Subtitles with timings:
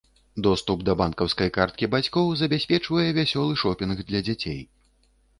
[0.45, 4.57] Доступ да банкаўскай карткі бацькоў забяспечвае вясёлы шопінг для дзяцей.